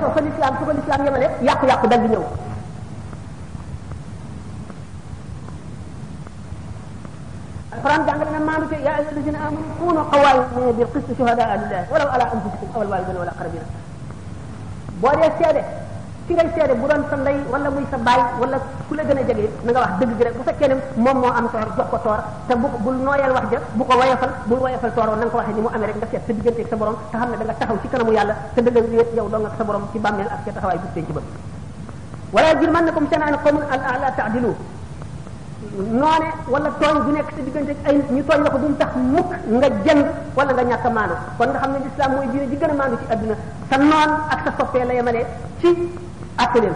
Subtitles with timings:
[0.00, 2.24] weesoo fa lislaam su ko lislaam yemale yaqu dal di ñëw
[7.74, 12.24] القرآن جعل لنا ما يا أيها الذين آمنوا كونوا قوامين بالقسط شهداء لله ولو على
[12.34, 13.64] أنفسكم أو الوالدين ولا قربين.
[15.02, 15.62] بوري السيادة
[16.30, 18.56] ki ngay seede bu doon sa ndey wala muy sa baay wala
[18.86, 21.16] ku la gën a jege na nga wax dëgg gi rek bu fekkee ne moom
[21.22, 24.30] moo am toor jox ko toor te bu bul nooyal wax ja bu ko woyofal
[24.48, 26.60] bul woyofal toor na nga ko waxee ni mu amee rek nga seet sa diggante
[26.62, 28.80] ak sa borom te xam ne da nga taxaw ci kanamu yàlla te da nga
[28.94, 31.22] wéet yow dong ak sa borom ci bàmmeel ak ca taxawaay bis ci ba
[32.34, 34.52] wala jurmannakum shana'an qawmin an ala ta'dilu
[36.00, 38.90] noone wala tooñ bu nekk sa diggante ay ñu tooñ la ko bu mu tax
[39.14, 40.04] mukk nga jënd
[40.38, 42.94] wala nga ñàkk maanu kon nga xam ne lislaam mooy diine ji gën a maanu
[43.02, 43.36] ci àdduna
[43.70, 45.26] sa noon ak sa soppee la yemale
[45.62, 45.68] ci
[46.40, 46.74] أقلم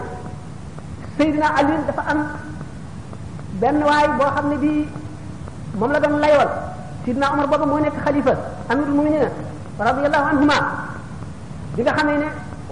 [1.17, 2.19] سيدنا علي دفع أن
[3.61, 4.75] بن واي بو خامني دي
[5.79, 6.49] موم لا دون لايول
[7.05, 8.35] سيدنا عمر بابا مو نيك خليفه
[8.71, 9.27] امير المؤمنين
[9.79, 10.57] رضي الله عنهما
[11.77, 12.27] ديغا خامي ني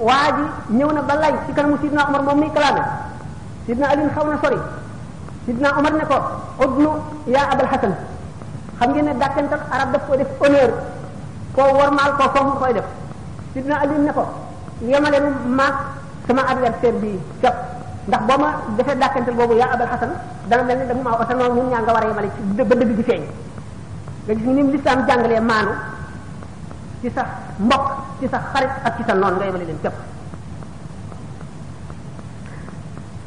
[0.07, 2.83] واجي نيونا با لاي سي كانو سيدنا عمر مو مي كلامه
[3.67, 4.59] سيدنا علي خاونا سوري
[5.45, 6.17] سيدنا عمر نكو
[6.63, 6.91] ادنو
[7.35, 7.93] يا ابو الحسن
[8.79, 10.71] خامغي ني داكنت عرب داف كو ديف اونور
[11.55, 12.87] كو ورمال كو فوم كو ديف
[13.53, 14.25] سيدنا علي نكو
[14.91, 15.19] يمالي
[15.59, 15.67] ما
[16.23, 17.55] sama adversaire bi jot
[18.07, 20.11] ndax boma defé dakantel bobu ya abal hasan
[20.47, 23.21] dana melni dama ma otal ñun ñanga wara yamale ci bëdd bi di feñ
[24.27, 25.71] nga gis ni l'islam jàngalee maanu
[27.01, 27.23] ci sa
[27.59, 27.85] mbokk
[28.19, 29.95] ci sa xarit ak ci sa noon nga yemale leen képp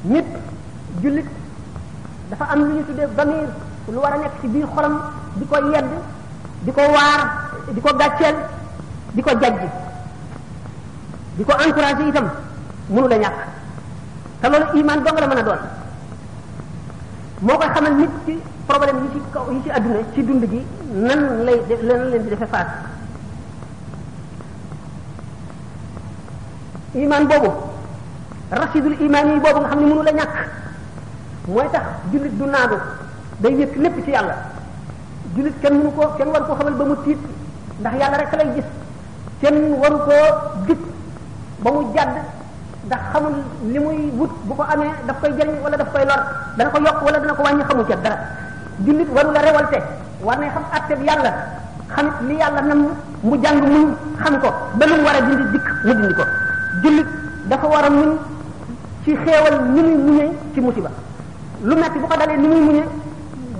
[0.04, 0.26] nit
[1.00, 1.28] jullit
[2.30, 3.48] dafa am lu ñu tuddee damir
[3.92, 5.00] lu war a nekk ci biir xolam
[5.36, 5.88] di ko yedd
[6.64, 7.20] di ko waar
[7.72, 8.36] di ko gàcceel
[9.12, 9.60] di ko jajj
[11.36, 12.28] di ko encouragé itam
[12.88, 13.34] mënu la ñàkk
[14.40, 15.58] te loolu iman dong la mën a doon
[17.42, 18.34] moo koy xamal nit ci
[18.66, 20.60] problème yi ci kaw yi ci àdduna ci dund gi
[20.92, 22.72] nan lay nan leen di defee face
[26.94, 27.50] iman boobu
[28.50, 30.34] rasidul iman yi boobu nga xam ne mënu la ñàkk
[31.48, 32.76] mooy tax jullit du naagu
[33.38, 34.36] day yëkk lépp ci yàlla
[35.34, 37.18] jullit kenn mënu ko kenn war ko xamal ba mu tiit
[37.80, 38.68] ndax yàlla rek lay gis
[39.40, 40.26] kenn waru koo
[40.66, 40.78] dig
[41.62, 42.35] ba mu jàdd
[42.86, 43.34] ndax xamul
[43.72, 46.20] li muy wut bu ko amee daf koy jëriñ wala daf koy lor
[46.56, 48.16] dana ko yokk wala dana ko wàññi xamul ca dara
[48.86, 49.78] jullit waru la révolté
[50.22, 51.32] war na xam àtte bi yàlla
[51.94, 52.74] xam li yàlla na
[53.22, 53.86] mu jàng muñ
[54.22, 56.24] xam ko ba lu mu war a dindi dikk mu dindi ko
[56.82, 57.06] jullit
[57.50, 58.12] dafa war a muñ
[59.04, 60.90] ci xéewal ni muy muñee ci musiba
[61.62, 62.86] lu metti bu ko dalee ni muy muñee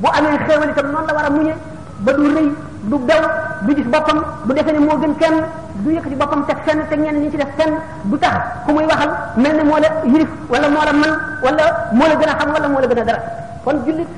[0.00, 1.54] bu amee xéewal itam noonu la war a muñee
[1.98, 2.52] ba du rëy
[2.88, 3.22] du bew
[3.62, 5.40] du gis boppam du defe ne moo gën kenn
[5.84, 7.74] du yëkkati boppam teg fenn te ñenn ñi ci def fenn
[8.04, 8.34] du tax
[8.66, 11.10] ku muy waxal mel ne moo la yirif wala moo la man
[11.42, 11.62] wala
[11.92, 13.18] moo la gën a xam wala moo la gën a dara
[13.64, 14.08] kon jullit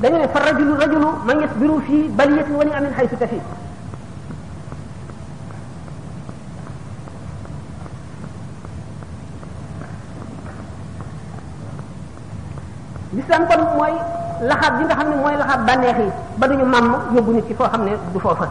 [0.00, 3.38] dañu ne fa rajulu rajulu man yasbiru fi baliyatin wa ni'amin haythu tafi
[13.14, 13.92] l'islam kon mooy
[14.44, 17.54] laxaab bi nga xam ne mooy laxaab bànneex yi ba duñu màmm yóbbu nit ci
[17.54, 18.46] foo xam ne du foofa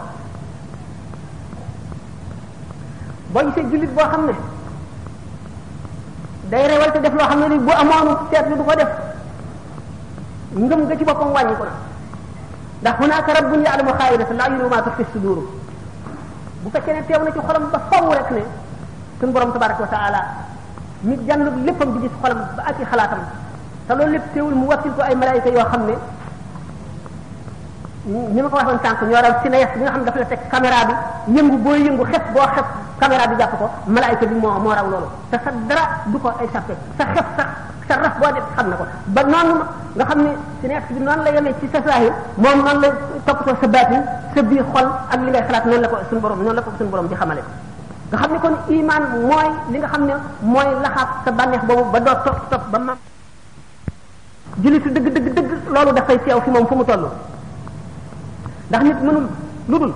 [3.33, 4.33] boo gisee jullit boo xam ne
[6.49, 8.87] day rewal te def loo xam ne ni bu amoon seetlu du ko def
[10.55, 11.65] ngëm nga ci boppam wàññi ko
[12.81, 14.81] ndax hunaaka rabbun ya'lamu xaa'inata al-a'yun wa
[16.61, 18.43] bu fekkee ne teew ci xolam ba faw rek ne
[21.15, 23.19] suñu léppam di gis xolam ba ak xalaatam
[23.87, 25.93] te loolu lépp teewul mu wakkil ko ay malaayika yoo xam ne
[28.33, 30.39] ni ma ko waxoon sànq ñoo raw cinéaste bi nga xam ne dafa la teg
[30.51, 30.93] caméra bi
[31.37, 32.65] yëngu boo yëngu xef boo xef
[32.99, 36.29] caméra bi jàpp ko malaayika bi moo moo raw loolu te sa dara du ko
[36.39, 37.47] ay sappe sa xef sax
[37.87, 39.55] sa raf boo def xam na ko ba noonu
[39.95, 40.31] nga xam ne
[40.61, 42.89] cinéaste bi noonu la yemee ci sa saahir moom noonu la
[43.25, 44.01] toppatoo sa baatin
[44.33, 46.71] sa biir xol ak li ngay xalaat noonu la ko suñu borom noonu la ko
[46.77, 47.41] suñu borom di xamale
[48.11, 51.85] nga xam ne kon iman mooy li nga xam ne mooy laxaat sa bànneex boobu
[51.93, 52.97] ba doo topp topp ba mam
[54.61, 57.09] julitu dëgg dëgg dëgg loolu dafay teew fi moom fu mu toll
[58.69, 59.25] ndax nit mënul
[59.67, 59.93] lu dul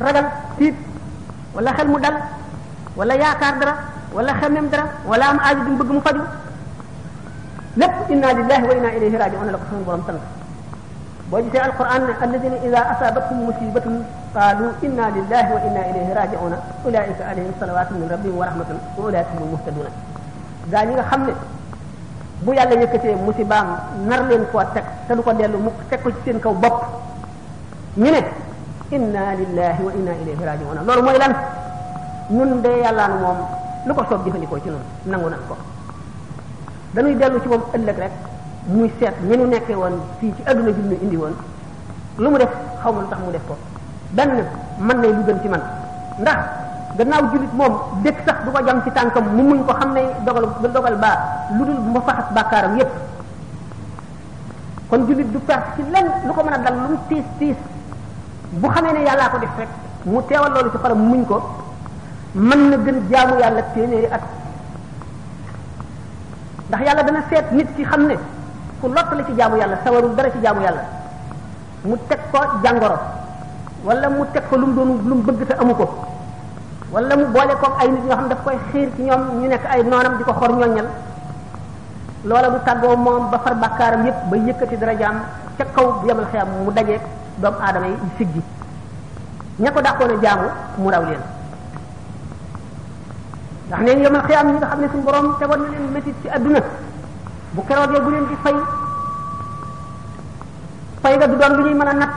[0.00, 0.26] ragal
[0.58, 0.74] tiit
[1.54, 2.16] wala xel mu dal
[2.96, 3.74] wala yaakaar dara
[4.14, 6.22] wala xemem dara wala am aaju bu bëgg mu faju
[7.76, 10.20] lépp inna lillahi wa inna ilayhi raji'un la ko sama borom sant
[11.30, 13.94] boo gisee alquran ne alladina ida asabatkum musibatun
[14.34, 16.54] qalu inna lillahi wa inna ilayhi raji'un
[16.86, 19.86] ulaika alayhim salawatun min rabbihim wa rahmatun wa ulaika hum muhtadun
[20.70, 21.34] gaa ñi nga xam ne
[22.44, 23.66] bu yàlla yëkkatee baam
[24.08, 26.74] nar leen koo teg te du ko dellu mu teg ko ci seen kaw bopp
[27.96, 28.20] ñu ne
[28.92, 31.32] inna lillahi wa inna ilayhi raji'un loolu mooy lan
[32.30, 33.36] ñun de yàllaanu moom
[33.86, 35.56] lu ko soob jëfandikoo ci noonu nangu nañ ko
[36.94, 38.12] dañuy dellu ci moom ëllëg rek
[38.66, 41.34] muy seet ñi ñu nekkee woon fii ci adduna bi ñu indi woon
[42.18, 42.50] lu mu def
[42.82, 43.56] xaw ma tax mu def ko
[44.16, 44.44] benn
[44.78, 45.60] man nay lu gën ci man
[46.18, 46.38] ndax
[46.96, 47.72] gannaaw julit mom,
[48.02, 51.12] dëkk sax du ko jam ci tànkam mu muñ ko xam ne dogal dogal ba
[51.56, 52.90] lu dul bu ma faxas bàkkaaram yépp
[54.90, 57.56] kon julit du perte ci lenn lu ko mën a dal lu mu tiis tiis
[58.52, 59.68] bu xamee ne yàllaa ko def rek
[60.04, 61.36] mu teewal loolu ci xolam muñ ko
[62.34, 64.22] man na gën jaamu yàlla téeméeri at
[66.68, 68.16] ndax yàlla dana seet nit ki xam ne
[68.80, 70.82] ku lott la ci jaamu yàlla sawarul dara ci jaamu yàlla
[71.84, 72.98] mu teg ko jàngoro
[73.84, 75.74] wala mu teg ko lu mu doon lu bëgg te amu
[76.92, 79.64] wala mu boole koog ay nit yoo xam daf koy xiir ci ñoom ñu nekk
[79.66, 80.88] ay noonam di ko xor ñoññal
[82.24, 85.16] loola du tàggoo moom ba far bàkkaaram yépp ba yëkkati darajaam
[85.58, 87.02] ca kaw bu yemal xiyam mu dajeeg
[87.42, 88.42] doomu aadama yi siggi
[89.60, 90.48] ña ko dàqoon a jaamu
[90.78, 91.20] mu raw leen
[93.68, 96.28] ndax neen yemal xiyam ñi nga xam ne suñu borom tegoon na leen métit ci
[96.30, 96.60] adduna
[97.54, 98.54] bu keroogee bu leen di fay
[101.02, 102.14] fay nga du doon lu ñuy mën a natt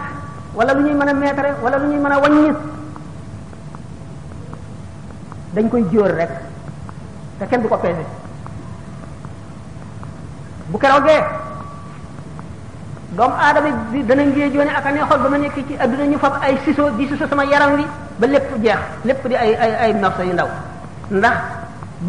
[0.56, 2.54] wala lu ñuy mën a meetare wala lu mën a wàññi
[5.60, 6.30] dañ koy jóor rek
[7.40, 8.04] te kenn du ko peese
[10.72, 11.20] bu keroogee
[13.20, 16.34] doomu aadama bi dana ngéejoone ak a neexoon ba ma nekk ci adduna ñu fab
[16.42, 17.84] ay siso di siso sama yaram wi
[18.20, 20.48] ba lépp jeex lépp di ay ay ay morso yu ndaw
[21.12, 21.36] ndax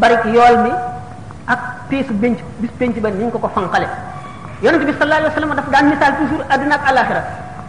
[0.00, 0.70] barik yool mi
[1.50, 1.60] ak
[1.90, 3.86] piisu benc bis benc ba ni ñu ko ko fanqale
[4.62, 7.22] yonente bi sallallahu alayhi wasallam dafa daan misaal toujours adduna ak alaxira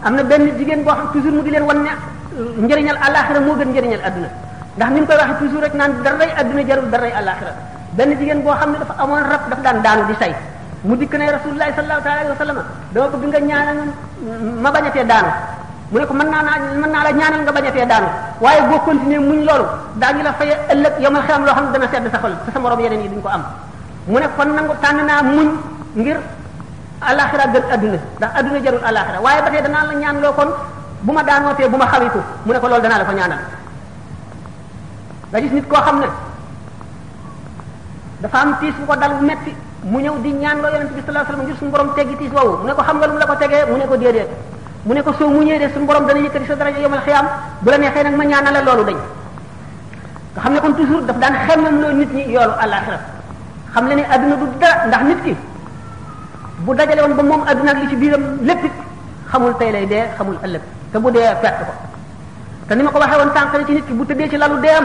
[0.05, 1.91] am na benn jigéen boo xam toujours mu di leen wan ne
[2.65, 4.29] njëriñal alaxira moo gën njëriñal adduna
[4.77, 7.51] ndax ni mu koy waxee toujours rek naan daray adduna jarul daray alaxira
[7.93, 10.31] benn jigéen boo xam ne dafa amoon rab daf daan daanu di say
[10.87, 13.77] mu dikk ne rasulullahi sallallahu taala alayhi wa a dama bëgg nga ñaanal
[14.63, 15.27] ma bañatee daanu
[15.91, 18.07] mu ne ko mën naa naa mën naa la ñaanal nga bañatee daanu
[18.39, 19.65] waaye boo continuer muñ loolu
[19.99, 22.19] daañu la faye ëllëg yomal xelam loo xam ne dana sedd sa
[22.53, 23.43] sa morom yeneen yi duñ ko am
[24.07, 25.51] mu ne kon nangu tànn naa muñ
[25.99, 26.15] ngir
[27.03, 30.47] alaxira gën adduna ndax adduna jarul alaxira waaye ba tey danaa la ñaan loo kon
[31.01, 33.39] bu ma daanootee bu ma xawitu mu ne ko loolu danaa la ko ñaanal
[35.31, 36.09] nga gis nit koo xam ne
[38.19, 39.55] dafa am tiis bu ko dal bu metti
[39.87, 42.65] mu ñëw di ñaan loo yonent bi sallallahu alayhi wasallam ngir teggi tiis woowu mu
[42.67, 44.29] ne ko xam nga lu mu la ko tegee mu ne ko déedéet
[44.85, 47.27] mu ne ko soo muñee de suñu borom dana yëkkati sa daraja yomal xiyaam
[47.63, 48.97] bu la neexee nag ma na la loolu dañ
[50.35, 52.99] nga xam ne kon toujours daf daan xemmam loo nit ñi yoolu àllaaxira
[53.73, 55.33] xam le ne adduna du da ndax nit ki
[56.63, 58.63] bu dajale woon ba moom adduna ak li ci biiram lépp
[59.31, 60.61] xamul tey lay dee xamul ëllëg
[60.91, 61.35] te bu dee
[62.67, 64.75] te ni ma ko waxee woon tànq ci nit ki bu tëddee ci lalu dee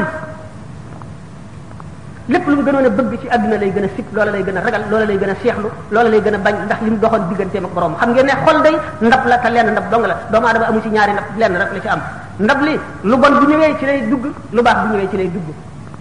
[2.28, 4.56] lépp lu mu gënoon a bëgg ci àdduna lay gën a sikk loola lay gën
[4.56, 6.96] a ragal loola lay gën a seexlu loola lay gën a bañ ndax li mu
[6.98, 10.04] doxoon digganteem ak borom xam ngeen ne xol day ndab la te lenn ndab dong
[10.06, 12.00] la doomu aadama amu ci ñaari ndab lenn rek la ci am
[12.44, 12.74] ndab li
[13.10, 14.24] lu bon bu ñëwee ci lay dugg
[14.54, 15.48] lu baax bu ñëwee ci lay dugg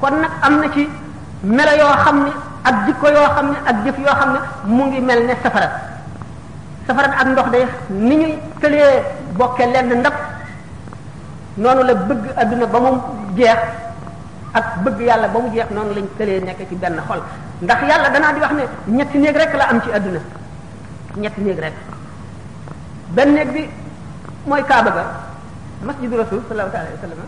[0.01, 0.89] kon nag am na ci
[1.43, 2.31] melo yoo xam ne
[2.67, 4.39] ak jikko yoo xam ne ak jëf yoo xam ne
[4.75, 5.69] mu ngi mel ne safara
[6.87, 9.03] safara ak ndox day ni ñuy tëlee
[9.37, 10.13] bokke lenn ndab
[11.61, 12.79] noonu la bëgg àdduna ba
[14.55, 17.21] ak bëgg yàlla ba mu jeex noonu lañ tëlee nekk ci benn xol
[17.61, 18.63] ndax yàlla danaa di wax ne
[18.97, 20.19] ñetti néeg rek la am ci àdduna
[21.17, 21.73] ñetti néeg rek
[23.15, 23.69] benn néeg bi
[24.47, 25.03] mooy kaaba ga
[25.83, 27.19] masjidu rasul sallallahu taala alayhi wa sallam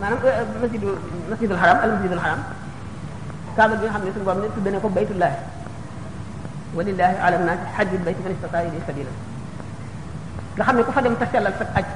[0.00, 0.88] maanaam masjidu
[1.30, 2.40] masjidul haram al masjidul haram
[3.56, 5.36] kaaba gi nga xam ne suñu borom ne tudde ne ko baytullahi
[6.76, 9.12] walillahi ala nnaasi xajjul bayti man istata ilayhi sabila
[10.56, 11.86] nga xam ne ku fa dem ta sellal sa aj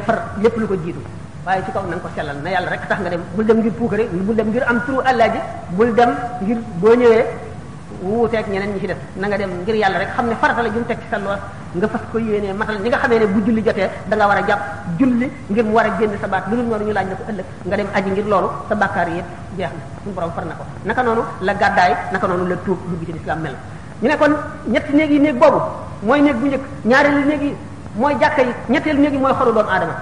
[0.00, 1.00] far lépp lu ko jiitu
[1.46, 3.58] waaye ci kaw na nga ko sellal na yàlla rek tax nga dem bul dem
[3.62, 5.40] ngir puukare bul dem ngir am turu àllaaji
[5.78, 6.10] bul dem
[6.44, 7.24] ngir boo ñëwee
[8.04, 10.68] wuuteeg ñeneen ñi ci des na nga dem ngir yàlla rek xam ne farata la
[10.68, 11.38] ju mu teg ci sa loos
[11.74, 14.42] nga fas ko yéenee matal ñi nga xamee ne bu julli jotee da war a
[14.46, 14.62] jàpp
[14.98, 17.24] julli ngir mu war a génn sa baat lu dul noonu ñu laaj na ko
[17.32, 19.26] ëllëg nga dem aji ngir loolu sa bàkkaar yëpp
[19.56, 21.02] jeex na suñu borom far na ko naka
[21.40, 22.46] la gàddaay naka noonu
[27.98, 29.94] mooy jàkka yi ñetteelu néeg yi mooy xolu doomu aadama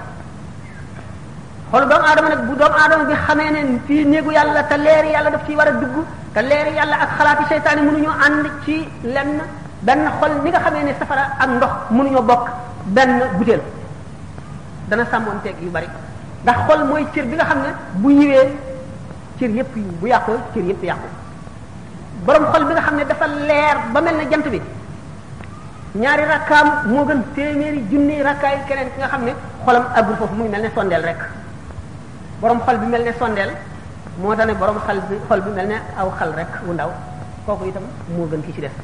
[1.72, 5.04] xolu doomu aadama nag bu doomu aadama bi xamee ne fii néegu yàlla te leer
[5.12, 5.96] yàlla daf ci war a dugg
[6.34, 8.76] te leer yàlla ak xalaati seytaane mënuñu ànd ci
[9.14, 9.32] lenn
[9.86, 12.44] benn xol ni nga xamee ne safara ak ndox mënuñoo bokk
[12.96, 13.60] benn butéel
[14.88, 15.88] dana sàmmoon teeg yu bari
[16.42, 17.70] ndax xol mooy cër bi nga xam ne
[18.02, 18.52] bu yiwee
[19.38, 21.08] cër yépp bu yàqu cër yépp yàqu
[22.26, 24.60] borom xol bi nga xam ne dafa leer ba mel ne jant bi
[26.02, 29.32] ñaari rakkaam moo gën téeméeri junni rakkaay keneen ki nga xam ne
[29.64, 31.20] xolam àggul foofu mu ngi mel ne sondeel rek
[32.40, 33.50] borom xol bi mel ne sondeel
[34.20, 36.90] moo tax ne borom xal bi xol bi mel ne aw xal rek wu ndaw
[37.46, 37.84] kooku itam
[38.14, 38.76] moo gën ki ci def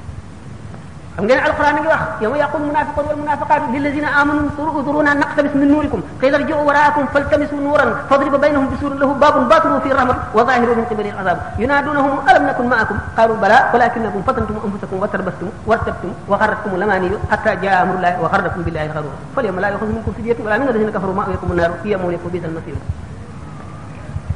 [1.16, 5.52] xam ngeen alquran ngi wax yawma yaqul munafiqun wal munafiqatu lil ladina amanu suruduruna naqtabis
[5.60, 9.92] min nurikum fa idza rji'u wara'akum faltamisu nuran fadribu bainahum bisurin lahu babun batinu fi
[9.92, 14.96] rahmat wa zahiru min qibali al'azab yunadunahum alam nakun ma'akum qalu bala walakinakum fatantum anfusakum
[15.04, 19.68] wa tarbastum wartabtum wa gharratkum lamaniyu hatta ja'a amrullahi wa gharrakum billahi gharur falyawma la
[19.76, 22.76] yukhzu minkum fidyatun wala min alladhina kafaru ma'akum an-nar fi yawmin yakun bisal masir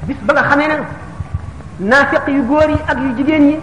[0.04, 0.84] bis ba nga xamé nak
[1.80, 3.56] nafiq yu goor yi ak yu jigen yi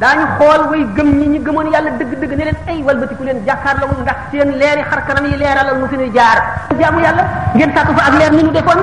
[0.00, 3.88] daañu xool way gëm ñi ñu gëmoon yàlla dëgg-dëgg ne leen ay walbatiku leen jàkkaarloo
[4.02, 6.38] ndax seen leeri xar kanam yi leeralal mu fi ñuy jaar
[6.80, 7.24] jaamu yàlla
[7.54, 8.80] ngeen sàkk fa ak leer ni ñu defoon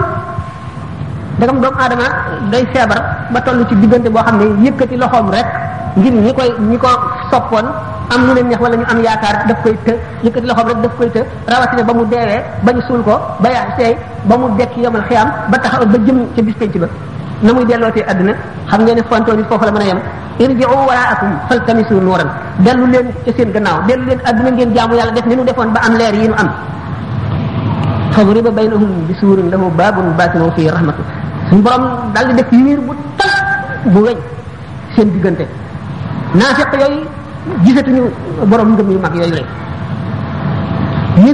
[1.40, 2.08] dagam doomu aadama
[2.52, 3.00] day feebar
[3.34, 5.48] ba toll ci diggante boo xam ne yëkkati loxoom rek
[5.98, 6.88] ngir ñi koy ñi ko
[7.30, 7.66] soppoon
[8.14, 10.94] am lu leen neex wala ñu am yaakaar daf koy të yëkkati loxoom rek daf
[10.98, 14.46] koy të rawatina ba mu deewee ba ñu suul ko ba yaa seey ba mu
[14.58, 16.88] dekk yomal xiyam ba taxaw ba jëm ca bis penc ba
[17.44, 18.34] na muy dellootee àdduna
[18.70, 20.00] xam ngeen ne fontoon yi foofu yam mën a yem
[20.44, 22.30] irji'u wara'akum faltamisu nuuran
[22.66, 25.70] dellu leen ca seen gannaaw dellu leen àdduna ngeen jaamu yàlla def ni nu defoon
[25.76, 26.50] ba am leer yi nu am
[28.14, 31.02] fadriba baynahum bi suurin lahu baabun baatinuhu fii rahmatu
[31.50, 31.84] suñu borom
[32.14, 33.34] daal di def miir bu tas
[33.94, 34.18] bu weñ
[34.96, 35.46] seen diggante
[36.40, 37.04] naafiq yooyu
[37.64, 38.02] gisatuñu
[38.50, 39.46] borom ngëm yu mag yooyu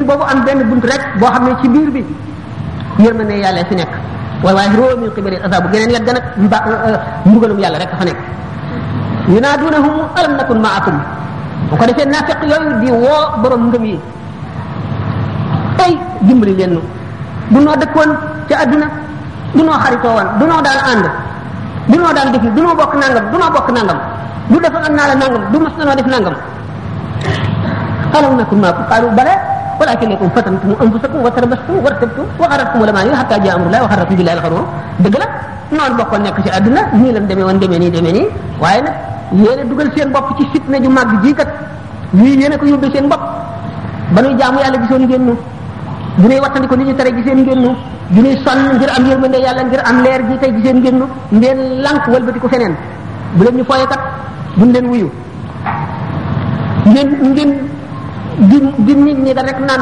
[0.07, 2.01] boobu am benn bunt rek boo xam ne ci biir bi
[3.03, 3.89] yërmande yàlla fi nekk
[4.44, 6.58] wa wahiru min qibali azab geneen wet nag mba
[7.25, 8.17] mbugalum yàlla rek fa nekk
[9.25, 10.96] yunaadunahum alam nakun maakum
[11.70, 13.98] bu ko defee nafiq yooyu di woo borom ngëm yi
[15.82, 16.82] ay dimbali leen nu
[17.50, 18.10] du noo dëkkoon
[18.48, 18.88] ci àdduna
[19.58, 21.06] du noo xaritoo woon du noo daan ànd
[21.89, 24.00] du noo daan def du noo bokk nangam du noo bokk nangam
[24.50, 26.36] du defal naa la nangam du mas na noo def nangam
[28.13, 33.53] alam nakun maakum qaalu bala ولا تنكم فتنتم انفسكم وتربستم وارتبتم وغرتكم الاماني حتى جاء
[33.57, 34.65] امر الله وغركم بالله الغرور
[35.03, 35.25] dëgg la
[35.77, 38.25] noonu bokkoon nekk ci àdduna nii lan demee woon demee nii demee nii
[38.63, 38.96] waaye nag
[39.43, 41.50] yéen a dugal seen bopp ci fitna ju màgg ji kat
[42.17, 43.22] lii yéen a ko yóbbee seen bopp
[44.15, 45.34] ba nuy jaamu yàlla gisoon ngeen nu
[46.22, 46.39] bu nuy
[46.72, 47.72] ko li ñu tere giseen ngeen nu
[48.13, 48.34] bu nuy
[48.77, 51.05] ngir am yërmande yàlla ngir am leer gi tey giseen ngeen nu
[51.39, 52.74] ngeen lànk walbati ko feneen
[53.38, 53.41] bu
[54.65, 54.86] leen
[57.29, 57.51] ñu kat
[58.38, 59.82] di di nit ñi da rek naan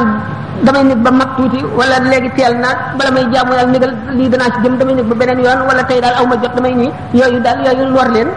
[0.64, 4.28] damay nit ba mag tuuti wala léegi teel naa bala may jaamu yàlla nigal lii
[4.32, 6.72] danaa ci jëm damay nit ba beneen yoon wala tey daal aw ma jot damay
[6.72, 8.28] nii yooyu daal yooyu war leen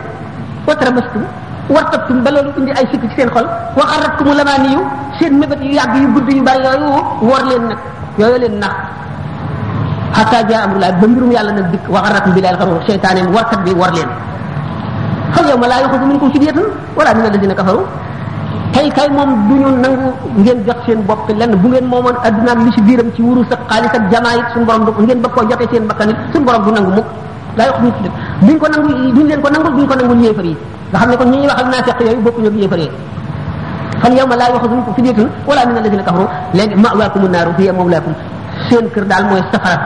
[0.68, 1.24] watramastum
[1.70, 3.48] wartabtum ba loolu indi ay sikk ci seen xol
[3.80, 4.82] waxaratkumu lamaaniyu
[5.20, 6.92] seen mébét yu yàgg yu gudd yu bari yooyu
[7.32, 7.78] war leen nag
[8.20, 8.76] yooyu leen nax
[10.18, 13.92] hatta jaa amrullah ba mbirum yàlla nag dikk waxaratkum bilaal xaru war warkat bi war
[13.96, 14.10] leen
[15.48, 16.66] yow ma laa yuxasu minkum fidyatun
[16.98, 17.88] wala min alladina kafaru
[18.74, 20.10] tey kay moom du ñu nangu
[20.42, 23.48] ngeen jox seen bopp lenn bu ngeen moomoon adduna ak li ci biiram ci wurus
[23.50, 26.18] ak xaalis ak jamaa it suñu borom du ngeen bëgg koo jote seen bakkan it
[26.34, 27.08] suñu borom du nangu mukk
[27.58, 28.14] daa wax ñu tudd
[28.46, 30.46] duñ ko nangu duñ leen ko nangul duñ ko nangul yéefar
[30.94, 32.90] xam ne kon ñi ñuy wax ak naafiq yooyu bokkuñu ak yéefar yi
[34.02, 38.14] fal yawma laa yaxzunka fidyatun wala min alladina kafaru léegi ma'waakumu naaru hiya mawlaakum
[38.70, 39.78] seen kër daal mooy safara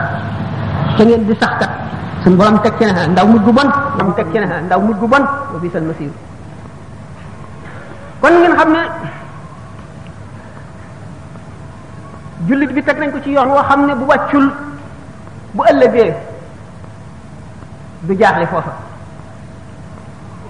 [0.96, 1.70] te ngeen di sax kat
[2.22, 4.98] suñu borom teg ci na ndaw mujj gu bon borom teg ci na ndaw mujj
[5.00, 5.22] gu bon
[5.52, 6.10] wa bisal masir
[8.24, 8.80] kon ngeen xam ne
[12.48, 14.46] jullit bi teg nañ ko ci yoon woo xam ne bu wàccul
[15.54, 16.14] bu ëllëgee
[18.06, 18.72] du jaaxle foofa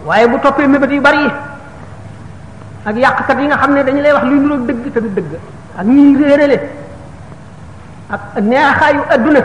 [0.07, 1.27] waaye bu toppee mébét yu bari
[2.87, 5.33] ak yàqkat yi nga xam ne dañu lay wax luy niroog dëgg te du dëgg
[5.79, 6.57] ak ñuy réerale
[8.11, 9.41] ak neexaayu adduna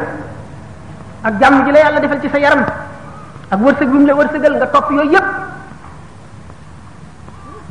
[1.27, 2.63] ak jàmm ji la yàlla defal ci sa yaram
[3.53, 5.28] ak wërsëg bi la wërsëgal nga topp yooyu yépp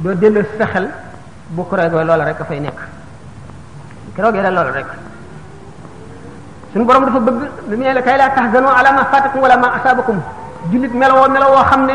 [0.03, 0.87] doo delloo si sa xel
[1.49, 2.79] bu ko roy loola rek a fay nekk
[4.15, 4.87] keroog yéen loola rek
[6.73, 9.57] suñu borom dafa bëgg lu mu ne la kay laa tahzanu ala ma fatakum wala
[9.57, 10.19] ma asabakum
[10.71, 11.95] jullit melowoo melowoo xam ne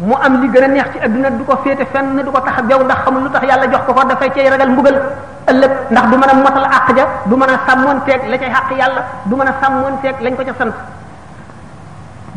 [0.00, 2.56] mu am li gën a neex ci adduna du ko féete ni du ko tax
[2.68, 4.96] bew ndax xamul lu tax yàlla jox ko ko dafay cay ragal mbugal
[5.50, 8.50] ëllëg ndax du mën a la àq ja du mën a sàmmoon teeg la cay
[8.54, 10.74] xàq yàlla du mën a sàmmoon teeg lañ ko ca sant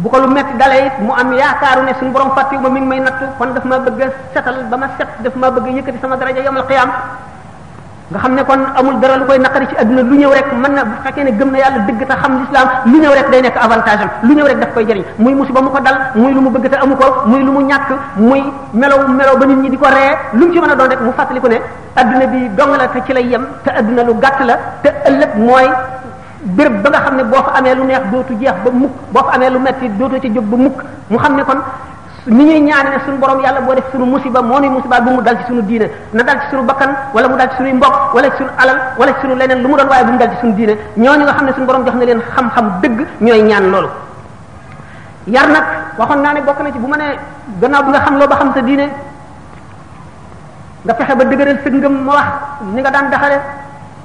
[0.01, 2.87] bu ko lu metti dalee mu am yaakaaru ne suñu borom fàttiwu ma mi ngi
[2.87, 5.71] may nattu kon daf ma bëgg a setal ba ma set daf ma bëgg a
[5.75, 6.89] yëkkati sama daraja yomal xiyaam
[8.09, 10.71] nga xam ne kon amul dara lu koy naqari ci àdduna lu ñëw rek mën
[10.73, 13.41] na bu fekkee ne gëm na yàlla dëgg te xam l'islam lu ñëw rek day
[13.41, 16.33] nekk avantage am lu ñëw rek daf koy jëriñ muy musiba mu ko dal muy
[16.33, 19.57] lu mu bëgg te amu ko muy lu mu ñàkk muy melow melow ba nit
[19.63, 21.59] ñi di ko ree lu mu ci mën a doon rek mu fàttaliku ne
[21.95, 24.89] adduna bi dong la ci lay yem te adduna lu gàtt la te
[25.35, 25.67] mooy
[26.43, 29.23] béréb ba nga xam ne boo fa amee lu neex dootu jeex ba mukk boo
[29.23, 30.79] fa amee lu metti dootu ci jóg ba mukk
[31.09, 31.57] mu xam ne kon
[32.27, 35.09] ni ñuy ñaane ne suñu borom yàlla boo def suñu musiba moo nuy musiba bu
[35.11, 37.73] mu dal ci suñu diine na dal ci suñu bakkan wala mu dal ci suñuy
[37.73, 40.17] mbokk wala ci suñu alal wala ci suñu leneen lu mu doon waaye bu mu
[40.17, 43.05] dal ci suñu diine ñooñu nga xam ne suñu borom jox na leen xam-xam dëgg
[43.19, 43.87] ñooy ñaan loolu
[45.27, 45.63] yar nag
[45.97, 47.17] waxoon naa ne bokk na ci bu ma nee
[47.59, 48.89] gannaaw nga xam loo ba xam sa diine
[50.83, 52.27] nga fexe ba dëgëral sa ngëm ma wax
[52.73, 53.39] ni nga daan daxale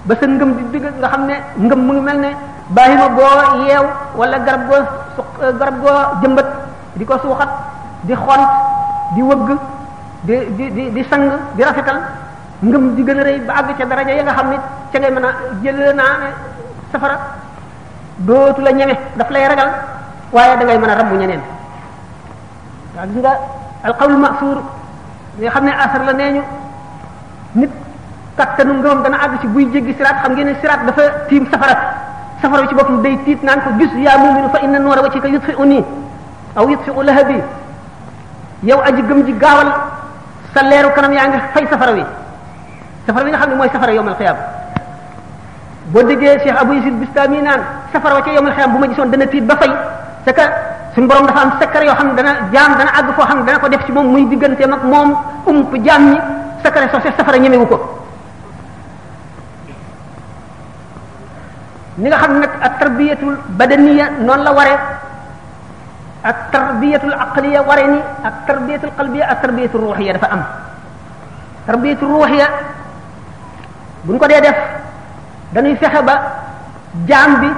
[0.05, 1.35] ba sa ngëm di digg nga xam ne
[1.65, 2.31] ngëm mu ngi mel ne
[2.77, 3.29] bàyyima boo
[3.65, 3.85] yeew
[4.21, 4.81] wala garab goo
[5.17, 6.49] su euh, garab goo jëmbat
[7.01, 7.49] di ko suuxat
[8.05, 8.45] di xont
[9.17, 9.49] di wëgg
[10.29, 10.35] di
[10.77, 11.25] di di sang
[11.57, 11.97] di rafetal
[12.61, 14.57] ngëm di gën a rëy ba àgg ca daraja ya nga xam ne
[14.93, 15.31] ca ngay mën a
[15.65, 16.29] jël naa ne
[16.93, 17.17] safara
[18.19, 19.71] dootu la ñeme daf lay ragal
[20.33, 21.41] waaye da ngay mën a rambu ñeneen
[22.97, 23.33] waaw gis nga
[23.85, 24.59] alqawlu masuur
[25.41, 26.43] nga xam ne asar la nee ñu
[28.37, 31.75] kattanu ngëmam dana àgg ci buy jéggi siraat xam ngeen siraat dafa tiim safara
[32.43, 35.29] safara bi ci boppam day tiit naan ko gis yaa muminu fa inna noora wacika
[35.29, 35.85] yutfi'u nii
[36.57, 37.41] aw yutfi'u lahabi
[38.65, 39.69] yow aji gëm ji gaawal
[40.53, 42.05] sa leeru kanam yaa ngi fay safara wi
[43.07, 44.37] safara wi na xam ne mooy safara yowmal xiyaam
[45.93, 47.61] boo déggee Cheikh Abou Yasid Bistami naan
[47.93, 49.71] safara wa ca yowmal xiyaam bu ma gisoon dana tiit ba fay
[50.27, 50.43] c'est que
[50.95, 53.59] suñu dafa am secret yoo xam ne dana jaam dana àgg foo xam ne dana
[53.59, 55.15] ko def ci moom muy digganteem ak moom
[55.47, 56.19] ump jaam ñi
[56.65, 58.03] secret soo safara ñemewu ko
[61.99, 64.79] ni nga xam nag ak tarbiyatul badaniya noonu la waree
[66.27, 70.43] ak tarbiyatul aqliya waree ni ak tarbiyatul qalbiya ak tarbiyatul ruuxiya dafa am
[71.67, 72.47] tarbiyatul ruuxiya
[74.05, 74.59] buñ ko dee def
[75.55, 76.15] dañuy fexe ba
[77.07, 77.51] jaam bi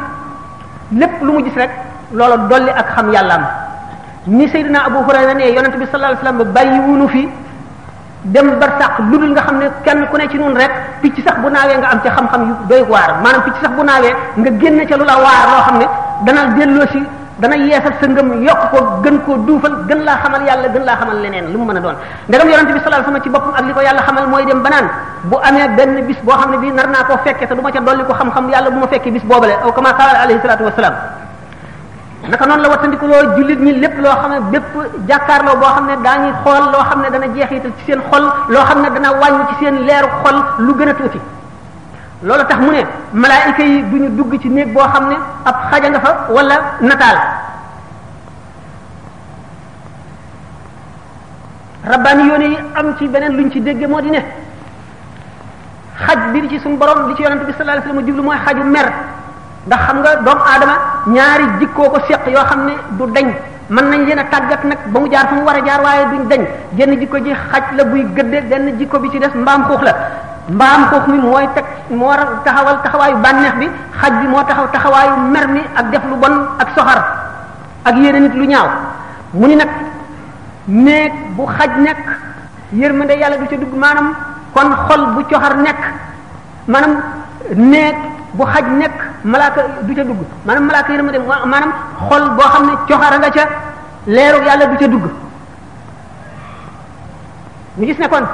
[1.00, 1.72] lépp lu mu gis rek
[2.12, 3.44] loola dolli ak xam yàllaam
[4.26, 7.24] ni sayyidina abu hurayra ne yonent bi sallallahu alayhi wasallam bàyyi wunu fi
[8.32, 10.70] dem barsàq lu dul nga xam ne kenn ku ne ci nun rek
[11.02, 13.82] picc sax bu naawee nga am ca xam-xam yu doy waar maanaam picc sax bu
[13.84, 15.86] naawee nga génn ca lu la waar loo xam ne
[16.26, 17.00] dana delloo si
[17.38, 20.96] dana yeesal sa ngëm yokk ko gën koo duufal gën laa xamal yàlla gën laa
[21.00, 21.96] xamal leneen lu mu mën a doon
[22.28, 24.86] ndegam yonente bi sallallahu alayhi ci boppam ak li ko yàlla xamal mooy dem banaan
[25.24, 27.80] bu amee benn bis boo xam ne bii nar naa koo fekke te du ca
[27.80, 30.40] dolli ko xam-xam yàlla bu ma fekkee bis boobale aw kama qaala alayhi
[32.28, 34.72] naka noonu la wattandikuloo jullit ñi lépp loo xam ne bépp
[35.08, 38.64] jàkkaarloo boo xam ne daañuy xool loo xam ne dana jeexital ci seen xol loo
[38.64, 41.18] xam ne dana wàññi ci seen leeru xol lu gën a tuuti
[42.22, 45.54] loolu tax mu ne malaayika yi du ñu dugg ci néeg boo xam ne ab
[45.70, 47.16] xaja nga fa wala nataal
[51.84, 54.18] rabbaani yoone yi am ci beneen lu luñ ci dégge moo di ne
[56.06, 58.36] xaj bi di ci suñu borom li ci yonent bi sallallahu alayhi wasallam jublu mooy
[58.44, 58.92] xaju mer
[59.66, 60.74] ndax xam nga doomu aadama
[61.06, 63.26] ñaari jikkoo ko seq yoo xam ne du dañ
[63.70, 66.06] mën nañ leen a tàggat nag ba mu jaar fa mu war a jaar waaye
[66.10, 69.64] duñ dañ jenn jikko ji xaj la buy gëddee benn jikko bi ci des mbaam
[69.68, 69.92] xuux la
[70.48, 72.12] mbaam xuux mi mooy teg moo
[72.44, 73.68] taxawal taxawaayu bànneex bi
[74.00, 76.98] xaj bi moo taxaw taxawaayu mer mi ak def lu bon ak soxar
[77.84, 78.68] ak yéene nit lu ñaaw
[79.34, 79.68] mu ni nag
[80.66, 82.02] néeg bu xaj nekk
[82.72, 84.12] yërmande yàlla du ca dugg maanaam
[84.54, 85.78] kon xol bu coxar nekk
[86.66, 86.94] maanaam
[87.56, 87.94] néeg
[88.34, 91.72] bu xaj nekk malaaka du ca dugg maanaam malaaka yërma dem maanaam
[92.08, 93.44] xol boo xam ne coxara nga ca
[94.06, 95.04] leeru yàlla du ca dugg
[97.76, 98.26] ñu gis ne kon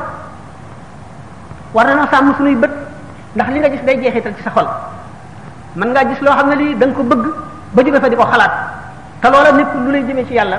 [1.74, 2.70] war na noo sàmm suñuy bët
[3.34, 4.68] ndax li nga gis day tal ci sa xol
[5.76, 7.26] mën ngaa gis loo xam ne lii da ko bëgg
[7.72, 8.52] ba jóge fa di ko xalaat
[9.20, 10.58] te loola nekk lu lay jëmee ci yàlla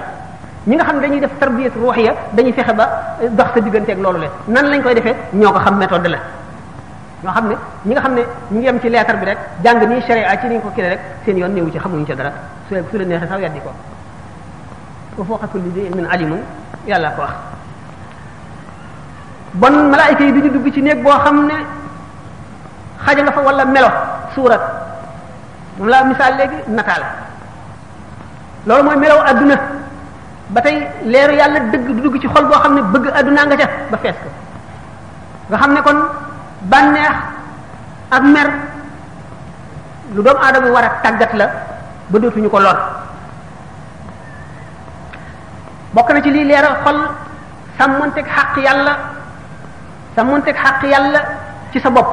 [0.68, 2.86] ñi nga xam ne dañuy def tarbiyat ruuxiya dañuy fexe ba
[3.30, 6.20] dox sa digganteeg loolu le nan lañ koy defee ñoo ko xam méthode la
[7.24, 7.56] ñoo xam ne
[7.88, 10.48] ñi nga xam ne ñu ngi yem ci leetar bi rek jàng nii sharia ci
[10.48, 12.32] ni ko kii rek seen yoon néewu ci xamuñu ca dara
[12.68, 13.72] su su la neexee sax weddi ko
[15.16, 16.06] ko foo li min
[16.86, 17.32] yàlla ko wax
[19.54, 19.92] bon
[20.54, 21.54] dugg ci néeg boo xam ne
[23.06, 23.88] xaja nga melo
[24.36, 24.62] suurat
[25.78, 27.04] moom laa misaal léegi nataal
[28.66, 29.20] loolu mooy melaw
[30.50, 33.70] ba tey yàlla dëgg dugg ci xol boo xam ne bëgg addunaa nga ca
[35.50, 35.98] ba xam ne kon
[36.68, 37.14] bànneex
[38.14, 38.48] ak mer
[40.16, 41.48] lu doomu aadama war a tàggat la
[42.10, 42.78] ba dootuñu ko lor
[45.94, 47.00] bokk na ci lii leeral xol
[47.78, 48.94] sàmmonteeg xàq yàlla
[50.16, 51.22] sàmmonteeg xàq yàlla
[51.72, 52.10] ci sa bopp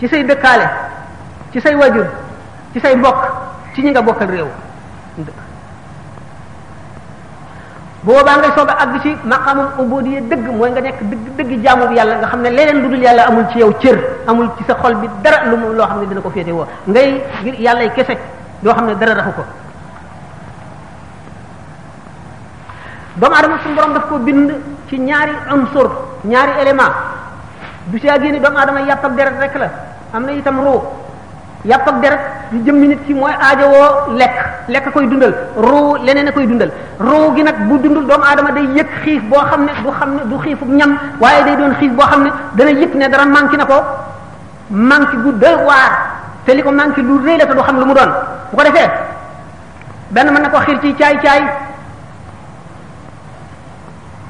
[0.00, 0.66] ci say dëkkaale
[1.52, 2.06] ci say wajur
[2.72, 3.20] ci say mbokk
[3.74, 4.48] ci ñu nga bokkal réew
[8.04, 11.64] boo boobaa ngay soog a àgg ci maqaamam ubudiya dëgg mooy nga nekk dëgg dëgg
[11.64, 14.50] jaamu bi yàlla nga xam ne leneen lu dul yàlla amul ci yow cër amul
[14.56, 17.22] ci sa xol bi dara lu mu loo xam ne dina ko féete woo ngay
[17.58, 18.14] yàllay kese
[18.62, 19.42] loo xam ne dara raxu ko
[23.16, 24.50] doomu adama suñu borom daf ko bind
[24.88, 25.88] ci ñaari unsur
[26.24, 26.92] ñaari élément
[27.86, 29.70] du ci génne doomu adama yàpp ak deret rek la
[30.12, 30.82] am na itam ruu
[31.64, 32.20] yàpp ak deret
[32.52, 34.34] di jëmmi nit ki mooy aajowoo lekk
[34.68, 38.52] lekk koy dundal ruu leneen a koy dundal ruu gi nag bu dundul doomu aadama
[38.52, 41.74] day yëg xiif boo xam ne du xam ne du xiifu ñam waaye day doon
[41.78, 43.74] xiif boo xam ne dana yëg ne dara manqué na ko
[44.70, 45.90] manqué gu doy waar
[46.44, 48.12] te li ko manqué lu rëy la te du xam lu mu doon
[48.50, 48.90] bu ko defee
[50.10, 51.40] benn mën na ko xiir ci caay caay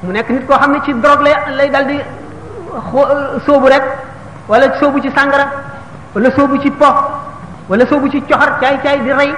[0.03, 1.99] mu nekk nit koo xam ne ci drogue lay dal di
[3.45, 3.83] soobu rek
[4.47, 5.45] wala soobu ci sàngara
[6.13, 6.85] wala soobu ci po
[7.67, 9.31] wala soobu ci coxar caay caay di rey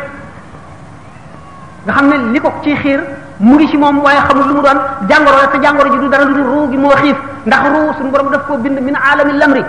[1.88, 3.00] nga xam ne li ko ci xiir
[3.40, 6.08] mu ngi ci moom waaye xamul lu mu doon jàngoro la te jàngoro ji du
[6.10, 8.96] dara lu dul ruu gi moo xiif ndax ruu suñu borom daf koo bind min
[8.96, 9.64] aalami lamri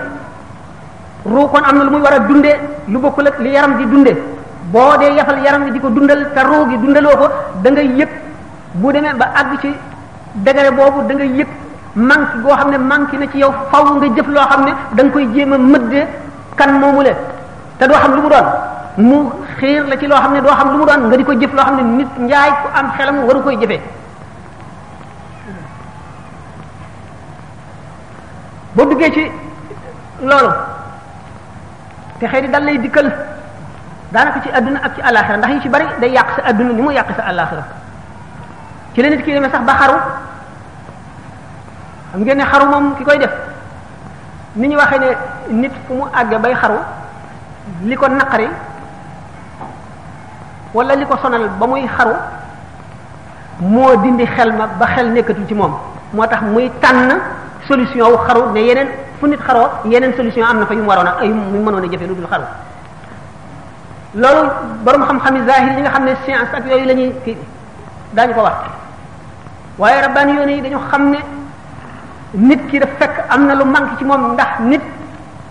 [1.24, 3.86] ruu kon am na lu mu war a dundee lu bokkul ak li yaram di
[3.86, 4.16] dundee
[4.72, 7.28] boo dee yafal yaram wi di ko dundal te ruu gi dundaloo ko
[7.62, 8.08] da ngay yëg
[8.72, 9.72] bu demee ba àgg ci
[10.32, 11.48] degré boobu danga ngay yëg
[11.94, 15.10] manque goo xam ne manque na ci yow faw nga jëf loo xam ne da
[15.10, 16.06] koy jéem a mëddee
[16.56, 17.10] kan moomu le
[17.78, 18.44] te doo xam lu mu doon
[18.96, 21.32] mu xiir la ci loo xam ne doo xam lu mu doon nga di ko
[21.32, 23.80] jëf loo xam ne nit njaay ku am xelam waru koy jëfee
[28.74, 29.30] boo duggee ci
[30.20, 30.52] loolu
[32.18, 33.12] te xëy di dal lay dikkal
[34.12, 36.82] daanaka ci àdduna ak ci àllaaxira ndax yu ci bari day yàq sa àdduna li
[36.82, 37.64] mu yàq sa àllaaxira
[38.94, 39.96] ci la nit ki demee sax ba xaru
[42.10, 43.30] xam ngeen xaru moom ki koy def
[44.56, 45.14] ni ñu waxee ne
[45.60, 46.78] nit fu mu àggee bay xaru
[47.84, 48.48] liko ko naqari
[50.74, 52.14] wala liko sonal ba muy xaru
[53.62, 55.74] mo dindi xel ma ba xel nekkatul ci mom
[56.14, 57.20] motax muy tan
[57.66, 58.88] solution wu xaru ne yenen
[59.20, 61.88] fu nit xaro yenen solution amna fa yu warona ay a yu mu mënoon a
[61.88, 62.44] jëfee dul xaru
[64.14, 64.48] lolu
[64.84, 67.20] borom xam xami zahir li nga xamne science ak yooyu lañuy ñuy
[68.16, 68.56] kii ko wax
[69.78, 71.18] waye rabbaan yoni dañu xamne
[72.34, 74.82] nit ki da fekk amna lu manki ci mom ndax nit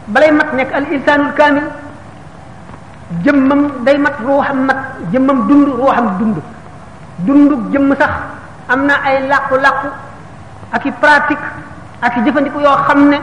[0.08, 1.64] balay mat nek al insanul kamil
[3.24, 4.78] jëmmam day mat ruuxam mat
[5.14, 6.38] jëmmam dund ruuxam dund
[7.26, 8.12] dund jëmm sax
[8.68, 9.88] am na ay làqu-làqu
[10.76, 11.46] ak i pratique
[12.02, 13.18] ak i jëfandiku yoo xam ne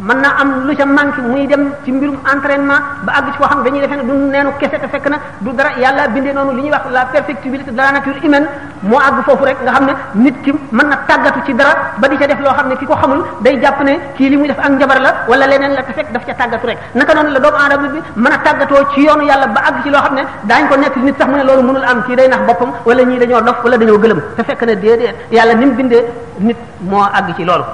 [0.00, 3.48] mën naa am lu ca manqué muy dem ci mbirum entraînement ba àgg ci koo
[3.48, 6.52] xam dañuy defe ne du neenu kese te fekk na du dara yàlla bindee noonu
[6.54, 8.46] li ñuy wax la perfectibilité de la nature humaine
[8.82, 9.16] moo àgg
[9.64, 12.52] nga xam ne nit ki mën na tàggatu ci dara ba di ca def loo
[12.54, 15.10] xam ne ki ko xamul day jàpp ne kii li muy def ak njabar la
[15.26, 17.98] wala leneen la te fekk daf ca tàggatu rek naka noonu la doomu aadama bi
[18.14, 20.96] mën a tàggatoo ci yoonu yàlla ba àgg ci loo xam ne daañ ko nekk
[21.06, 23.64] nit sax mu ne loolu mënul am kii day nax boppam wala ñii dañoo dof
[23.64, 26.04] wala dañoo gëlëm fekk na déedéet yàlla ni mu bindee
[26.38, 27.64] nit moo àgg ci loolu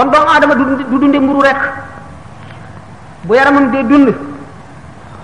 [0.00, 0.64] kon doomu aadama du
[0.96, 1.60] dunde mburu rek
[3.28, 4.08] bu yaramam dee dund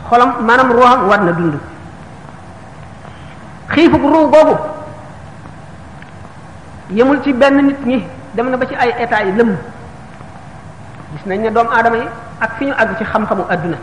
[0.08, 1.56] xolam maanaam ruuxam war na dund
[3.72, 4.54] xiifug ruu googu
[6.92, 8.04] yemul ci benn nit ñi
[8.36, 9.56] dem na ba ci ay état yi lëmm
[11.12, 12.08] gis nañ ne doomu aadama yi
[12.40, 13.78] ak fi ñu àgg ci xam-xamu adduna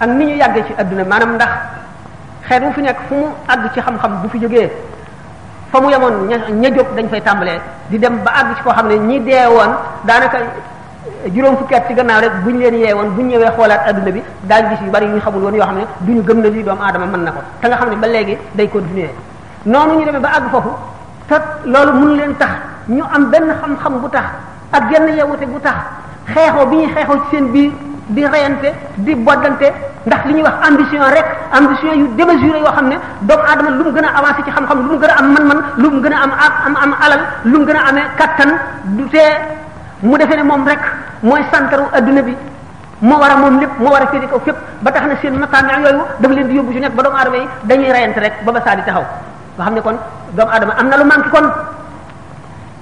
[0.00, 1.52] ak ni ñu yàggee ci àdduna maanaam ndax
[2.48, 4.70] xeet wu fi nekk fu mu àgg ci xam-xam bu fi jógee
[5.72, 8.72] fa mu yemoon ña ña jóg dañ fay tàmbalee di dem ba àgg ci koo
[8.72, 9.72] xam ne ñi dee woon
[10.04, 10.38] daanaka
[11.34, 14.10] juróom fukki at ci gannaaw rek buñ leen yee woon bu buñ ñëwee xoolaat adduna
[14.12, 16.48] bi daal gis yu bari yu ñu xamul woon yoo xam ne duñu gëm ne
[16.50, 19.10] lii doomu aadama mën na ko te nga xam ne ba léegi day continuer
[19.66, 20.70] noonu ñu demee ba àgg foofu
[21.28, 21.34] te
[21.66, 22.48] loolu mënu leen tax
[22.88, 24.24] ñu am benn xam-xam bu tax
[24.72, 25.74] ak genn wute bu tax
[26.34, 27.72] xeexoo bi ñuy xeexoo ci seen biir
[28.08, 29.72] di reyante di boddante
[30.08, 32.96] ndax li ñuy wax ambition rek ambition yu démesuré yoo xam ne
[33.28, 35.58] doomu aadama lu mu gën a avancé ci xam-xam lu mu gën a am man-man
[35.76, 38.50] lu mu gën a am am am alal lu mu gën a amee kattan
[38.96, 39.32] du tee
[40.02, 40.80] mu defee ne moom rek
[41.22, 42.34] mooy santaru adduna bi
[43.00, 45.38] moo war a moom lépp moo war a féete kaw fépp ba tax na seen
[45.38, 48.44] maqaam yooyu daf leen di yóbbu ci nekk ba doomu aadama yi dañuy reyante rek
[48.44, 49.04] ba ba saa di taxaw
[49.56, 49.96] nga xam ne kon
[50.36, 51.46] doomu aadama am na lu manqué kon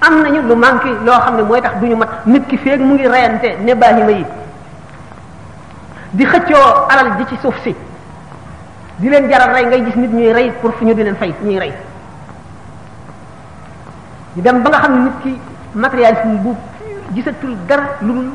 [0.07, 2.79] am nañu lu manqué loo xam ne mooy tax du ñu mat nit ki feeg
[2.79, 4.25] mu ngi reyante ne baahima yi
[6.17, 7.69] di xëccoo alal ji ci suuf si
[8.99, 9.25] di leen
[9.55, 11.73] rey ngay gis nit ñuy rey pour fu ñu di leen fay ñuy rey
[14.35, 15.31] ñu ba nga xam ne nit ki
[15.81, 16.55] matérialisme bu
[17.13, 18.29] gisatul dara lu dul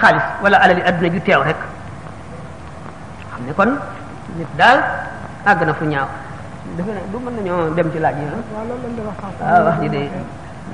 [0.00, 1.58] xaalis wala alali adduna ju teew rek
[3.30, 3.70] xam ne kon
[4.38, 4.78] nit daal
[5.50, 6.08] àgg na fu ñaaw
[6.76, 8.40] defe ne du mën dem ci laaj yi ah
[9.44, 10.00] waaw ah, wax ji de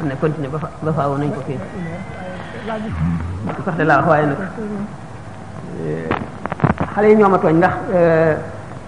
[0.01, 1.59] mën na continuer ba fa ba faaw nañ ko fii
[3.47, 4.41] wax laa wax waaye nag
[6.99, 8.35] xale yi ñoo ma tooñ ndax euh,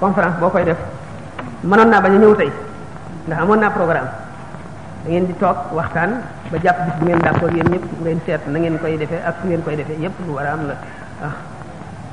[0.02, 0.80] conférence boo koy def
[1.62, 2.50] mënoon naa bañ a ñëw tey
[3.30, 4.10] ndax amoon naa programme
[5.02, 6.10] da ngeen di toog waxtaan
[6.50, 9.34] ba jàpp bis bu ngeen d'accord yéen ñëpp ngeen seet na ngeen koy defee ak
[9.38, 10.74] fu ngeen koy defee yépp lu war a am la
[11.26, 11.34] ah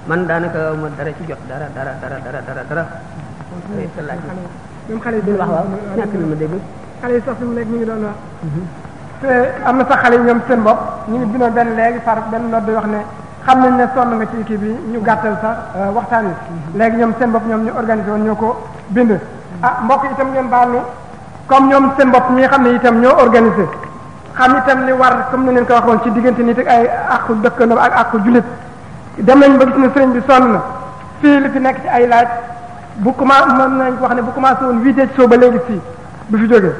[0.08, 2.84] man daanaka ma dara ci jot dara dara dara dara dara dara.
[4.88, 5.66] même xale yi dul wax waaw
[5.98, 6.54] ñàkk na ma dégg.
[7.02, 7.18] sax mhm.
[9.76, 10.80] na sax xale yi ñoom seen bopp
[11.10, 13.02] ñu ngi bindoon benn léegi far benn note bi wax ne.
[13.48, 16.80] xam nañ ne sonn nga ci équipe bi ñu gàttal sax euh, waxtaan yi mhm.
[16.80, 19.12] léegi ñoom seen bopp ñoom ñu organisé woon ñoo ko bind
[19.62, 20.80] ah mbokk itam ngeen baal ni
[21.50, 23.64] comme ñoom seen bopp mi xam ne itam ñoo organisé
[24.34, 27.34] xam itam li war comme ni leen ko waxoon ci diggante nit ak ay àqu
[27.44, 28.14] dëkkandoo ak
[29.18, 29.74] dem nañ ba bi
[30.28, 30.60] sonn na
[31.32, 32.28] li fi nekk ci ay laaj
[32.96, 35.80] bu commencé mën nañ wax ne bu commencé woon huit heures soo ba léegi fii
[36.28, 36.76] du fi jógee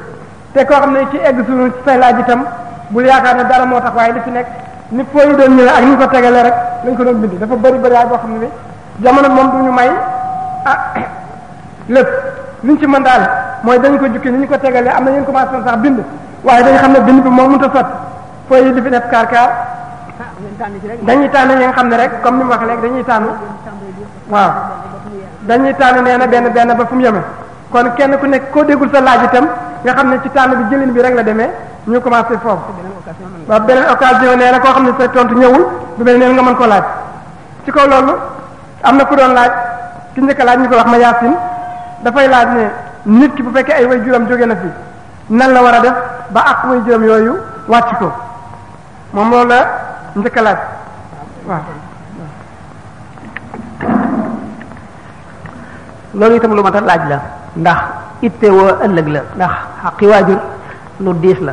[0.52, 2.44] te koo xam ne ci egg suñu say laaj itam
[2.90, 5.68] bul yaakaar ne dara moo tax waaye li fi nekk ni poids yi doon ñëwee
[5.72, 8.32] ak ni ñu ko tegalee rek lañ ko doon bindi dafa bëri bëri boo xam
[8.32, 8.48] ne ni
[9.04, 9.90] jamono moom du ñu may
[10.64, 10.78] ah
[11.88, 12.06] lépp
[12.64, 13.30] liñ ci mën daal
[13.62, 15.98] mooy dañ ko jukki ni ñu ko tegalee am na ñeen commencé sax bind
[16.42, 17.92] waaye dañ xam ne bind bi moom mënut a sotti
[18.48, 19.50] poids yi di fi def kaar kaar
[21.04, 23.26] dañuy tànn ñi nga xam ne rek comme ni mu waxee léegi dañuy tànn
[24.30, 24.50] waaw
[25.40, 27.20] dañuy tànn nee na benn benn ba fu mu yemee
[27.70, 29.48] kon kenn ku nekk koo déggul sa laaj itam
[29.84, 31.50] nga xam ne ci tànn bi jëlin bi rek la demee
[31.86, 32.72] ñu commencé foofu
[33.46, 35.62] ba beneen occasion nee na koo xam ne sa tontu ñëwul
[35.96, 36.84] bu mel neen nga mën ko laaj
[37.64, 38.12] ci kaw loolu
[38.82, 39.52] am na ku doon laaj
[40.14, 41.34] ki njëkk laaj ñu ko wax ma yaasin
[42.02, 42.70] dafay laaj ne
[43.18, 44.68] nit ki bu fekkee ay way juróom jóge na fi
[45.30, 45.94] nan la war a def
[46.30, 48.12] ba ak way juróom yooyu wàcc ko
[49.12, 49.64] moom loolu la
[50.16, 50.58] njëkk laaj
[56.12, 57.20] lu ma laaj la
[57.56, 57.80] ndax
[58.22, 60.06] ittewoo ëllëg la ndax xaqi
[61.00, 61.52] lu diis la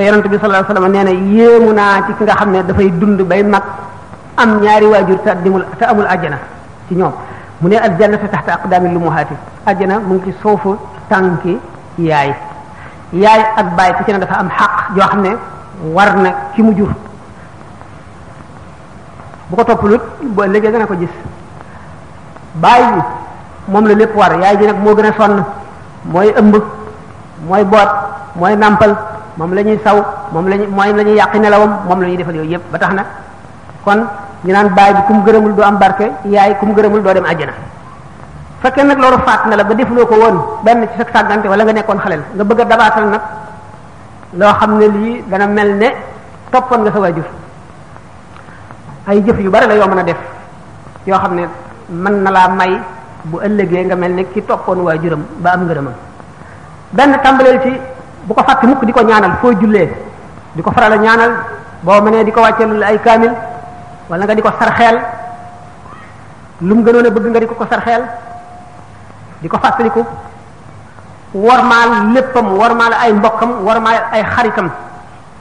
[0.00, 2.62] te yonent bi sallallahu alayhi wasallam nee na yéemu naa ci ki nga xam ne
[2.62, 3.62] dafay dund bay mag
[4.36, 6.38] am ñaari waajur te demul te amul àjjana
[6.88, 7.12] ci ñoom
[7.60, 9.34] mu ne aljannatu taxta aqdaami lumuhaati
[9.66, 10.76] àjjana mu ngi ci soofu
[11.10, 11.58] tànki
[11.98, 12.34] yaay
[13.12, 15.30] yaay ak baay ku ci ne dafa am xaq joo xam ne
[15.92, 16.90] war na ki mu jur
[19.48, 21.14] bu ko toppalut boo léegi dana ko gis
[22.54, 22.82] baay
[23.68, 25.44] moom la lépp war yaay ji nag moo gën a sonn
[26.04, 26.56] mooy ëmb
[27.48, 27.90] mooy boot
[28.36, 28.96] mooy nàmpal
[29.40, 29.96] moom la ñuy saw
[30.36, 32.76] moom la ñuy mooy la ñuy yàq nelawam moom la ñuy defal yooyu yëpp ba
[32.78, 33.04] tax na
[33.82, 34.00] kon
[34.44, 37.12] ñu naan baay bi ku mu gërëmul doo am barke yaay ku mu gërëmul doo
[37.14, 37.52] dem àjjana
[38.62, 41.64] fekkee nag loolu faat na la ba defuloo ko woon benn ci sa sàggante wala
[41.64, 43.20] nga nekkoon xalel nga bëgg a dabaatal nag
[44.36, 45.88] loo xam ne lii dana mel ne
[46.50, 47.24] toppoon nga sa waajur
[49.08, 50.18] ay jëf yu bari la yoo mën a def
[51.06, 51.42] yoo xam ne
[51.90, 52.78] mën na laa may
[53.24, 55.92] bu ëllëgee nga mel ne ki toppoon waajuram ba am ngërëmam
[56.92, 57.58] benn tàmbaleel
[58.28, 59.88] bu ko fàtte mukk di ko ñaanal foo jullee
[60.54, 61.32] di ko faral a ñaanal
[61.80, 63.32] boo mënee di ko wàcceel ay kaamil
[64.08, 64.96] wala nga di ko sarxeel
[66.60, 68.02] lu mu gënoon a bëgg nga di ko ko sarxeel
[69.40, 70.04] di ko fàttaliku
[71.32, 74.68] wormaal léppam wormaal ay mbokkam wormaal ay xaritam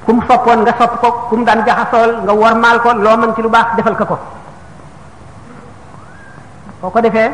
[0.05, 3.41] kum mu soppoon nga sopp ko ku daan jaxasool nga wormaal ko loo mën ci
[3.41, 4.19] lu baax defal ko ko
[6.81, 7.31] boo ko defee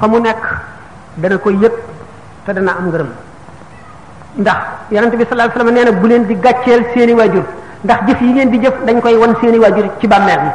[0.00, 0.40] fa mu nekk
[1.20, 1.72] dana koy yëg
[2.46, 3.27] te dana am ngërëm
[4.36, 7.44] ndax yaronte bi sallallahu alayhi wasallam neena bu len di gatchel seeni wajur
[7.84, 10.52] ndax jëf yi ngeen di jëf dañ koy won seeni wajur ci bammel ni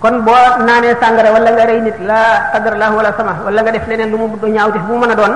[0.00, 3.70] kon bo nané sangara wala nga rey nit la qadar la wala sama wala nga
[3.72, 5.34] def leneen lu mu do ñaaw def bu mëna doon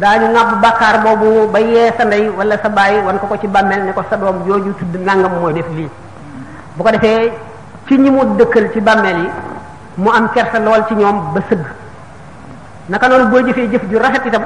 [0.00, 3.46] dañu ngab bakkar bobu ba yee sa ndey wala sa baay wan ko ko ci
[3.46, 5.90] bammel ni ko sa doom joju tudd nangam mooy def li
[6.76, 7.30] bu ko defé
[7.86, 8.24] ci ñi mu
[8.72, 9.30] ci bammel yi
[9.96, 11.60] mu am kersa lol ci ñom ba seug
[12.88, 14.44] naka non bo jëfé jëf ju rafet itam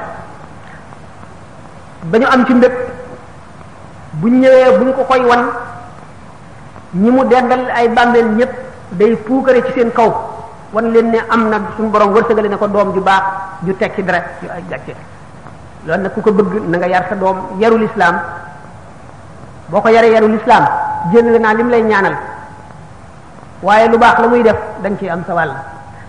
[2.03, 2.73] ba ñu am ci mbépp
[4.23, 5.45] bu ñëwee bu ñu ko koy wan
[6.95, 8.49] ñi mu dendal ay bàmbeel ñëpp
[8.95, 10.11] day puukare ci seen kaw
[10.73, 13.23] wan leen ne am na suñu borom wërsëgale ne ko doom ju baax
[13.65, 14.95] ju tekki dara ju ay gàcce
[15.85, 18.15] loolu nag ku ko bëgg na nga yar sa doom yarul lislaam
[19.67, 20.63] boo ko yaree yarul islam
[21.11, 22.15] jël naa mu lay ñaanal
[23.61, 25.51] waaye lu baax la muy def dañ nga am sa wàll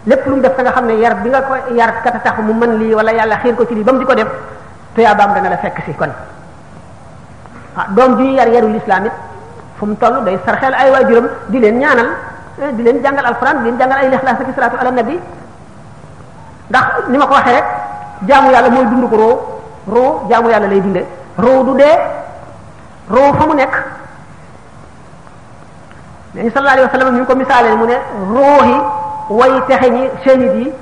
[0.07, 2.55] lépp lu mu def da nga xam ne yar bi nga ko yar kata mu
[2.55, 4.29] man lii wala yàlla xiir ko ci lii ba mu di ko def
[4.95, 6.11] tuyaabaam dana la fekk si kon
[7.79, 9.15] ah doom ju yar yarul islam it
[9.79, 12.09] fu mu toll day sarxeel ay waajuram di leen ñaanal
[12.63, 15.15] eh, di leen jàngal alquran di leen jàngal ay lixlaas ak salaatu ala nabi
[16.71, 17.67] ndax ni ma ko waxee rek
[18.29, 19.17] jaamu yàlla mooy dund ko
[19.95, 21.03] roo jaamu yàlla lay dunde
[21.45, 21.97] roo du dee
[23.49, 23.75] mu nekk
[26.35, 27.97] nabi sallallahu alayhi wa sallam mu ne
[28.35, 28.77] roohi
[29.39, 30.73] way texe ñi shahid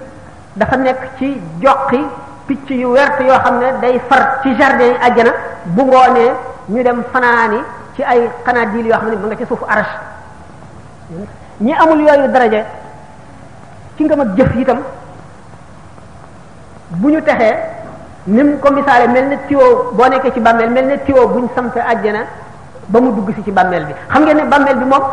[0.59, 1.29] dafa nekk ci
[1.63, 2.01] joqi
[2.49, 5.33] picc yu wert yoo xam ne day far ci jardin yi àjjana
[5.77, 6.33] bu ngoonee
[6.73, 7.59] ñu dem fanaani
[7.95, 9.93] ci ay xanaadiil yoo xam ne mu nga ci suufu arash
[11.61, 12.61] ñi amul yooyu daraja
[13.97, 14.79] ki nga ak jëf itam
[17.01, 17.57] bu ñu texee
[18.27, 21.47] ni mu ko misaale mel ne tiwo boo nekkee ci bàmmeel mel ne tiwo buñ
[21.55, 22.21] samp àjjana
[22.87, 25.05] ba mu dugg si ci bàmmeel bi xam ngeen ne bàmmeel bi moom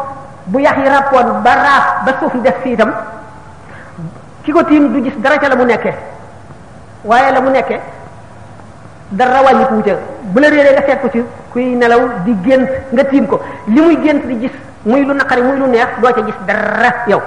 [0.46, 2.92] bu yax yi rappoon ba raaf ba suuf yi def fi itam
[4.44, 5.94] ki ko tiim du gis dara la mu nekkee
[7.06, 7.78] waaye la mu nekke
[9.14, 9.94] dara wàññi ko wute
[10.34, 13.38] bu la réeree nga seet ko ci kuy nelaw di gént nga tiim ko
[13.70, 14.52] li muy gént di gis
[14.84, 17.22] muy lu naqari muy lu neex doo ca gis dara yow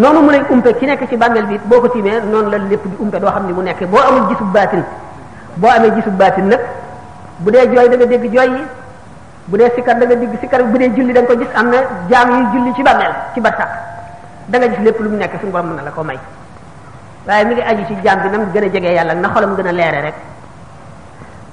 [0.00, 2.84] noonu mu lay umpe ki nekk ci bàmmeel bi boo ko tiimee noonu la lépp
[2.88, 4.82] di umpe doo xam ni mu nekkee boo amul gisub baatin
[5.56, 6.60] boo amee gisub baatin nag
[7.38, 8.64] bu dee jooy da dégg jooy yi
[9.46, 11.76] bu dee sikkar da nga dégg sikkar bu dee julli da ko gis am na
[12.08, 13.68] jaam yuy julli ci bàmmeel ci barsax
[14.46, 16.18] da nga gis lépp lu mu nekk suñu borom mën na la ko may
[17.26, 19.66] waaye mi ngi aju ci jaam bi nam gën a jege yàlla na xolam gën
[19.68, 20.14] a leere rek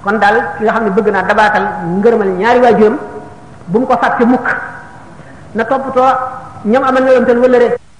[0.04, 1.64] kon daal ki nga xam ne bëgg naa dabaatal
[1.98, 2.98] ngërëmal ñaari waajuram
[3.72, 4.48] bu mu ko fàtte mukk
[5.56, 6.12] na toppatoo
[6.66, 7.91] ñoom amal na yomtal wëllëre